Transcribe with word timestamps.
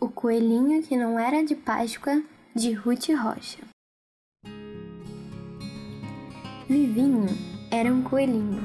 O 0.00 0.08
Coelhinho 0.08 0.80
que 0.80 0.96
não 0.96 1.18
era 1.18 1.44
de 1.44 1.56
Páscoa, 1.56 2.22
de 2.54 2.72
Ruth 2.72 3.08
Rocha. 3.20 3.58
Vivinho 6.68 7.26
era 7.68 7.92
um 7.92 8.04
coelhinho, 8.04 8.62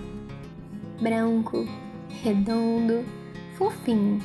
branco, 1.02 1.68
redondo, 2.22 3.04
fofinho. 3.58 4.20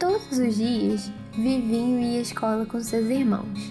Todos 0.00 0.36
os 0.36 0.56
dias, 0.56 1.12
Vivinho 1.32 2.00
ia 2.00 2.18
à 2.18 2.22
escola 2.22 2.66
com 2.66 2.80
seus 2.80 3.08
irmãos. 3.08 3.70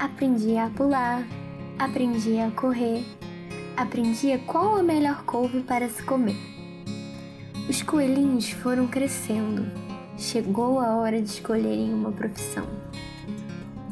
Aprendia 0.00 0.64
a 0.64 0.70
pular, 0.70 1.24
aprendia 1.78 2.48
a 2.48 2.50
correr, 2.50 3.04
aprendia 3.76 4.40
qual 4.40 4.76
a 4.76 4.82
melhor 4.82 5.22
couve 5.22 5.62
para 5.62 5.88
se 5.88 6.02
comer. 6.02 6.36
Os 7.68 7.80
coelhinhos 7.80 8.50
foram 8.50 8.88
crescendo 8.88 9.81
chegou 10.22 10.78
a 10.78 10.94
hora 10.94 11.20
de 11.20 11.28
escolherem 11.28 11.92
uma 11.92 12.12
profissão. 12.12 12.64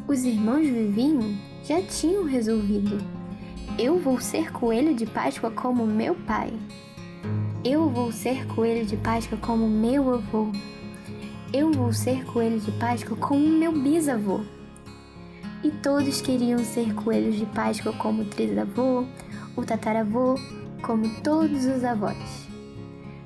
Os 0.07 0.25
irmãos 0.25 0.63
Vivinho 0.63 1.37
já 1.65 1.83
tinham 1.83 2.25
resolvido. 2.25 2.99
Eu 3.77 3.99
vou 3.99 4.21
ser 4.21 4.53
coelho 4.53 4.95
de 4.95 5.07
Páscoa 5.07 5.51
como 5.51 5.85
meu 5.85 6.15
pai. 6.15 6.53
Eu 7.65 7.89
vou 7.89 8.13
ser 8.13 8.47
coelho 8.47 8.87
de 8.87 8.97
Páscoa 8.97 9.39
como 9.39 9.69
meu 9.69 10.15
avô. 10.15 10.49
Eu 11.53 11.73
vou 11.73 11.93
ser 11.93 12.25
coelho 12.25 12.61
de 12.61 12.71
Páscoa 12.73 13.17
como 13.17 13.47
meu 13.47 13.73
bisavô. 13.73 14.41
E 15.65 15.71
todos 15.71 16.21
queriam 16.21 16.61
ser 16.61 16.95
coelhos 16.95 17.37
de 17.37 17.47
Páscoa 17.47 17.93
como 17.93 18.23
o 18.23 18.25
trisavô, 18.25 19.05
o 19.57 19.65
tataravô, 19.65 20.37
como 20.81 21.09
todos 21.23 21.67
os 21.67 21.85
avós. 21.85 22.49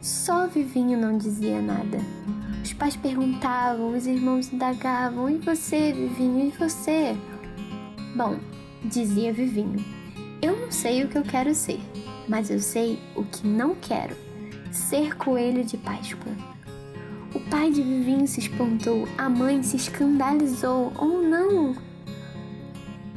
Só 0.00 0.47
Vivinho 0.47 0.98
não 0.98 1.16
dizia 1.16 1.61
nada. 1.61 1.98
Os 2.64 2.73
pais 2.73 2.96
perguntavam, 2.96 3.95
os 3.95 4.06
irmãos 4.06 4.50
indagavam: 4.50 5.28
E 5.28 5.36
você, 5.36 5.92
Vivinho? 5.92 6.48
E 6.48 6.50
você? 6.59 7.14
Bom, 8.16 8.39
dizia 8.83 9.34
Vivinho: 9.34 9.84
Eu 10.41 10.58
não 10.58 10.72
sei 10.72 11.05
o 11.05 11.08
que 11.08 11.19
eu 11.19 11.22
quero 11.22 11.55
ser, 11.55 11.78
mas 12.27 12.48
eu 12.48 12.58
sei 12.58 12.98
o 13.14 13.22
que 13.22 13.47
não 13.47 13.74
quero: 13.74 14.16
ser 14.72 15.14
coelho 15.14 15.62
de 15.62 15.77
Páscoa. 15.77 16.33
O 17.34 17.41
pai 17.50 17.70
de 17.70 17.83
Vivinho 17.83 18.27
se 18.27 18.41
espantou, 18.41 19.06
a 19.19 19.28
mãe 19.28 19.62
se 19.62 19.77
escandalizou. 19.77 20.91
Oh, 20.98 21.20
não! 21.20 21.77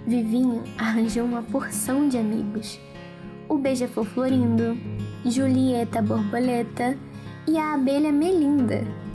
Vivinho 0.05 0.61
arranjou 0.77 1.23
uma 1.23 1.41
porção 1.41 2.09
de 2.09 2.17
amigos. 2.17 2.77
O 3.47 3.57
beija-flor 3.57 4.07
Florindo, 4.07 4.77
Julieta 5.25 6.02
Borboleta 6.02 6.97
e 7.47 7.57
a 7.57 7.75
abelha 7.75 8.11
Melinda. 8.11 9.06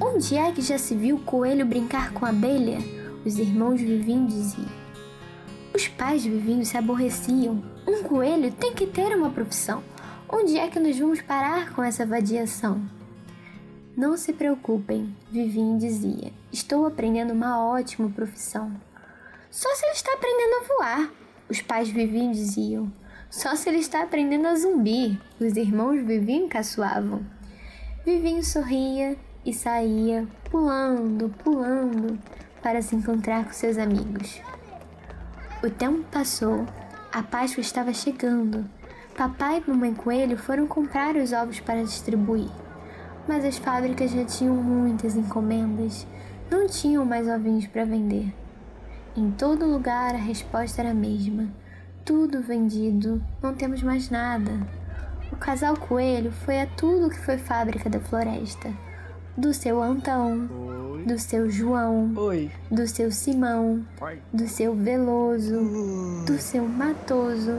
Onde 0.00 0.36
é 0.36 0.52
que 0.52 0.62
já 0.62 0.78
se 0.78 0.94
viu 0.94 1.16
o 1.16 1.24
coelho 1.24 1.66
brincar 1.66 2.12
com 2.12 2.24
a 2.24 2.28
abelha? 2.28 2.78
Os 3.26 3.36
irmãos 3.36 3.80
Vivinho 3.80 4.28
diziam. 4.28 4.68
Os 5.74 5.88
pais 5.88 6.24
Vivinho 6.24 6.64
se 6.64 6.76
aborreciam. 6.76 7.60
Um 7.84 8.04
coelho 8.04 8.52
tem 8.52 8.72
que 8.72 8.86
ter 8.86 9.16
uma 9.16 9.30
profissão. 9.30 9.82
Onde 10.28 10.56
é 10.56 10.68
que 10.68 10.78
nós 10.78 10.96
vamos 10.96 11.20
parar 11.20 11.74
com 11.74 11.82
essa 11.82 12.06
vadiação? 12.06 12.80
Não 13.96 14.16
se 14.16 14.32
preocupem, 14.32 15.16
Vivinho 15.32 15.78
dizia. 15.78 16.32
Estou 16.52 16.86
aprendendo 16.86 17.32
uma 17.32 17.60
ótima 17.60 18.08
profissão. 18.08 18.70
Só 19.50 19.68
se 19.74 19.84
ele 19.84 19.94
está 19.94 20.12
aprendendo 20.12 20.54
a 20.54 20.76
voar, 20.76 21.12
os 21.48 21.60
pais 21.60 21.88
Vivinho 21.88 22.32
diziam. 22.32 22.92
Só 23.28 23.56
se 23.56 23.68
ele 23.68 23.78
está 23.78 24.02
aprendendo 24.04 24.46
a 24.46 24.54
zumbir, 24.54 25.20
os 25.40 25.56
irmãos 25.56 26.06
Vivinho 26.06 26.48
caçoavam. 26.48 27.26
Vivinho 28.04 28.44
sorria 28.44 29.16
e 29.48 29.54
saía 29.54 30.26
pulando, 30.50 31.30
pulando 31.42 32.18
para 32.62 32.82
se 32.82 32.94
encontrar 32.94 33.46
com 33.46 33.52
seus 33.52 33.78
amigos. 33.78 34.42
O 35.64 35.70
tempo 35.70 36.04
passou, 36.12 36.66
a 37.10 37.22
Páscoa 37.22 37.62
estava 37.62 37.94
chegando. 37.94 38.68
Papai 39.16 39.62
e 39.66 39.70
mamãe 39.70 39.94
Coelho 39.94 40.36
foram 40.36 40.66
comprar 40.66 41.16
os 41.16 41.32
ovos 41.32 41.60
para 41.60 41.82
distribuir, 41.82 42.50
mas 43.26 43.42
as 43.42 43.56
fábricas 43.56 44.10
já 44.10 44.22
tinham 44.22 44.54
muitas 44.54 45.16
encomendas, 45.16 46.06
não 46.50 46.66
tinham 46.66 47.06
mais 47.06 47.26
ovinhos 47.26 47.66
para 47.66 47.86
vender. 47.86 48.30
Em 49.16 49.30
todo 49.30 49.64
lugar 49.64 50.14
a 50.14 50.18
resposta 50.18 50.82
era 50.82 50.90
a 50.90 50.94
mesma: 50.94 51.48
tudo 52.04 52.42
vendido, 52.42 53.24
não 53.42 53.54
temos 53.54 53.82
mais 53.82 54.10
nada. 54.10 54.52
O 55.32 55.36
casal 55.36 55.74
Coelho 55.74 56.30
foi 56.30 56.60
a 56.60 56.66
tudo 56.66 57.08
que 57.08 57.18
foi 57.18 57.38
fábrica 57.38 57.88
da 57.88 57.98
floresta 57.98 58.87
do 59.38 59.54
seu 59.54 59.80
Antão, 59.80 60.48
Oi. 60.50 61.04
do 61.04 61.16
seu 61.16 61.48
João, 61.48 62.12
Oi. 62.16 62.50
do 62.68 62.88
seu 62.88 63.08
Simão, 63.12 63.86
Oi. 64.00 64.18
do 64.32 64.48
seu 64.48 64.74
Veloso, 64.74 66.24
do 66.26 66.36
seu 66.38 66.66
Matoso, 66.66 67.52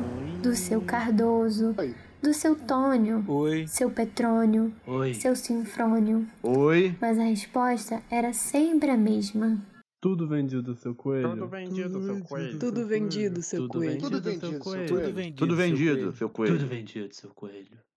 do 0.43 0.53
seu 0.53 0.81
Cardoso, 0.81 1.73
do 2.21 2.33
seu 2.33 2.53
Tônio, 2.53 3.23
seu 3.65 3.89
Petrônio, 3.89 4.73
seu 5.13 5.37
Sinfrônio. 5.37 6.27
Oi. 6.43 6.97
Mas 6.99 7.17
a 7.17 7.23
resposta 7.23 8.03
era 8.11 8.33
sempre 8.33 8.91
a 8.91 8.97
mesma. 8.97 9.57
Tudo 10.01 10.27
vendido, 10.27 10.75
seu 10.75 10.93
coelho. 10.93 11.29
Tudo 11.29 11.47
vendido, 11.47 12.01
seu 12.01 12.21
coelho. 12.21 12.59
Tudo 12.59 12.87
vendido, 12.87 13.41
seu 13.41 13.67
coelho. 13.69 13.97
Tudo 13.97 14.21
vendido, 14.21 14.41
seu 14.41 14.59
coelho. 14.59 14.87
Tudo 15.35 15.55
vendido, 15.55 16.11
seu 16.11 16.29
coelho. 16.29 16.57
Tudo 16.57 16.67
vendido, 16.67 17.15
seu 17.15 17.29
coelho. 17.29 17.88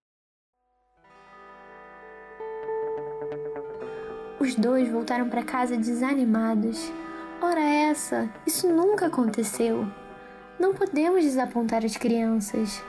Os 4.42 4.56
dois 4.56 4.88
voltaram 4.88 5.28
para 5.28 5.44
casa 5.44 5.76
desanimados. 5.76 6.92
Ora 7.40 7.60
essa, 7.60 8.28
isso 8.44 8.66
nunca 8.66 9.06
aconteceu. 9.06 9.86
Não 10.58 10.74
podemos 10.74 11.22
desapontar 11.22 11.84
as 11.84 11.96
crianças. 11.96 12.82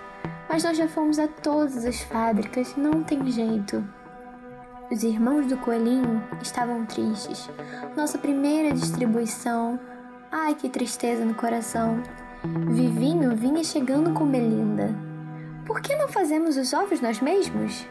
Mas 0.49 0.63
nós 0.63 0.75
já 0.75 0.87
fomos 0.87 1.19
a 1.19 1.27
todas 1.27 1.85
as 1.85 2.01
fábricas, 2.01 2.75
não 2.75 3.03
tem 3.03 3.29
jeito. 3.29 3.87
Os 4.89 5.03
irmãos 5.03 5.45
do 5.45 5.55
coelhinho 5.57 6.23
estavam 6.41 6.87
tristes. 6.87 7.47
Nossa 7.95 8.17
primeira 8.17 8.73
distribuição. 8.73 9.79
Ai, 10.31 10.55
que 10.55 10.67
tristeza 10.67 11.23
no 11.23 11.35
coração. 11.35 12.01
Vivinho 12.69 13.35
vinha 13.35 13.63
chegando 13.63 14.11
com 14.15 14.25
Belinda. 14.25 14.89
Por 15.67 15.81
que 15.81 15.95
não 15.97 16.07
fazemos 16.07 16.57
os 16.57 16.73
ovos 16.73 16.99
nós 16.99 17.21
mesmos? 17.21 17.85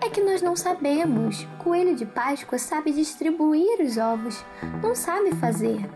É 0.00 0.08
que 0.08 0.20
nós 0.20 0.42
não 0.42 0.54
sabemos. 0.54 1.46
Coelho 1.58 1.96
de 1.96 2.06
Páscoa 2.06 2.58
sabe 2.58 2.92
distribuir 2.92 3.80
os 3.80 3.96
ovos, 3.96 4.44
não 4.82 4.94
sabe 4.94 5.34
fazer. 5.36 5.88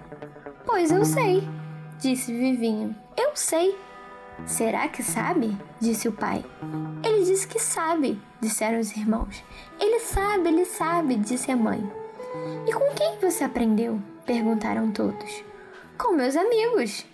Pois 0.67 0.91
eu 0.91 1.05
sei, 1.05 1.49
disse 1.99 2.33
Vivinho. 2.33 2.95
Eu 3.17 3.37
sei. 3.37 3.77
Será 4.47 4.89
que 4.89 5.03
sabe? 5.03 5.57
disse 5.79 6.09
o 6.09 6.13
pai. 6.13 6.45
Ele 7.05 7.25
disse 7.25 7.47
que 7.47 7.59
sabe, 7.59 8.21
disseram 8.41 8.79
os 8.79 8.97
irmãos. 8.97 9.45
Ele 9.79 10.01
sabe, 10.01 10.49
ele 10.49 10.65
sabe, 10.65 11.17
disse 11.17 11.51
a 11.51 11.57
mãe. 11.57 11.81
E 12.67 12.73
com 12.73 12.95
quem 12.95 13.19
você 13.19 13.45
aprendeu? 13.45 14.01
perguntaram 14.25 14.91
todos. 14.91 15.45
Com 15.99 16.15
meus 16.15 16.37
amigos. 16.37 17.05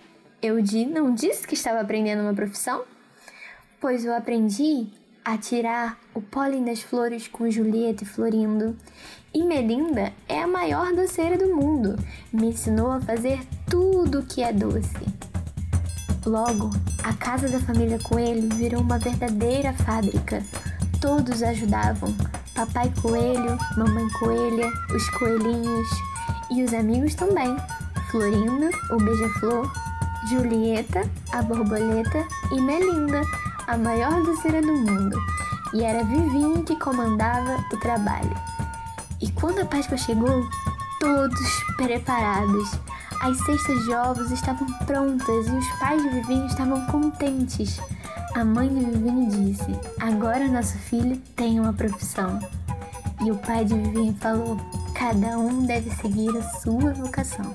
Eu 0.41 0.57
não 0.89 1.13
disse 1.13 1.47
que 1.47 1.55
estava 1.55 1.81
aprendendo 1.81 2.21
uma 2.21 2.33
profissão? 2.33 2.83
Pois 3.79 4.05
eu 4.05 4.13
aprendi 4.13 4.87
a 5.27 5.37
tirar 5.37 5.99
o 6.13 6.21
pólen 6.21 6.63
das 6.63 6.81
flores 6.81 7.27
com 7.27 7.51
Julieta 7.51 8.05
Florindo. 8.05 8.77
E 9.33 9.43
Melinda 9.43 10.13
é 10.25 10.41
a 10.41 10.47
maior 10.47 10.93
doceira 10.93 11.37
do 11.37 11.53
mundo. 11.53 11.97
Me 12.31 12.47
ensinou 12.47 12.89
a 12.89 13.01
fazer 13.01 13.37
tudo 13.69 14.23
que 14.23 14.41
é 14.41 14.53
doce. 14.53 14.95
Logo, 16.25 16.69
a 17.03 17.11
casa 17.11 17.49
da 17.49 17.59
família 17.59 17.99
Coelho 17.99 18.47
virou 18.55 18.79
uma 18.79 18.97
verdadeira 18.97 19.73
fábrica. 19.73 20.41
Todos 21.01 21.43
ajudavam: 21.43 22.15
Papai 22.55 22.89
Coelho, 23.01 23.57
Mamãe 23.75 24.07
Coelha, 24.19 24.71
os 24.95 25.09
coelhinhos 25.09 25.89
e 26.49 26.63
os 26.63 26.73
amigos 26.73 27.15
também. 27.15 27.53
Florindo, 28.11 28.69
o 28.91 28.97
beija-flor, 28.97 29.69
Julieta, 30.29 31.01
a 31.33 31.41
borboleta 31.41 32.25
e 32.49 32.61
Melinda, 32.61 33.21
a 33.67 33.77
maior 33.77 34.23
doceira 34.23 34.61
do 34.61 34.73
mundo, 34.73 35.19
e 35.73 35.83
era 35.83 36.03
Vivinho 36.03 36.63
que 36.63 36.75
comandava 36.77 37.63
o 37.71 37.77
trabalho. 37.77 38.35
E 39.21 39.29
quando 39.31 39.59
a 39.59 39.65
Páscoa 39.65 39.97
chegou, 39.97 40.47
todos 40.99 41.63
preparados, 41.75 42.79
as 43.21 43.37
cestas 43.45 43.83
de 43.83 43.91
ovos 43.91 44.31
estavam 44.31 44.67
prontas 44.85 45.47
e 45.47 45.51
os 45.51 45.67
pais 45.79 46.01
de 46.01 46.09
Vivinho 46.09 46.45
estavam 46.45 46.85
contentes. 46.85 47.81
A 48.35 48.45
mãe 48.45 48.69
de 48.69 48.85
Vivinho 48.85 49.29
disse: 49.29 49.77
Agora 49.99 50.47
nosso 50.47 50.77
filho 50.77 51.17
tem 51.35 51.59
uma 51.59 51.73
profissão. 51.73 52.39
E 53.25 53.31
o 53.31 53.35
pai 53.35 53.65
de 53.65 53.73
Vivinho 53.73 54.15
falou: 54.21 54.57
Cada 54.93 55.37
um 55.39 55.65
deve 55.65 55.89
seguir 55.95 56.29
a 56.37 56.43
sua 56.59 56.93
vocação. 56.93 57.51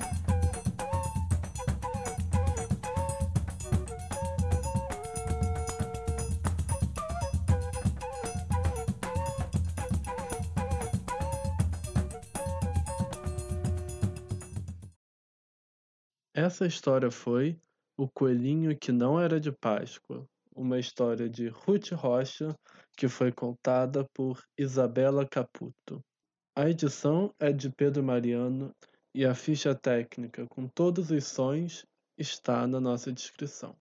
Essa 16.35 16.65
história 16.65 17.11
foi 17.11 17.59
O 17.95 18.09
Coelhinho 18.09 18.75
que 18.75 18.91
Não 18.91 19.19
Era 19.19 19.39
de 19.39 19.51
Páscoa, 19.51 20.27
uma 20.55 20.79
história 20.79 21.29
de 21.29 21.47
Ruth 21.47 21.91
Rocha 21.91 22.57
que 22.97 23.07
foi 23.07 23.31
contada 23.31 24.03
por 24.15 24.43
Isabela 24.57 25.27
Caputo. 25.27 26.03
A 26.55 26.67
edição 26.67 27.31
é 27.39 27.51
de 27.51 27.69
Pedro 27.69 28.01
Mariano 28.01 28.73
e 29.13 29.23
a 29.23 29.35
ficha 29.35 29.75
técnica 29.75 30.47
com 30.47 30.67
todos 30.67 31.11
os 31.11 31.23
sons 31.23 31.85
está 32.17 32.65
na 32.65 32.79
nossa 32.79 33.13
descrição. 33.13 33.71